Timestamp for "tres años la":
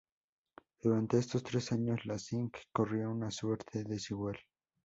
1.43-2.17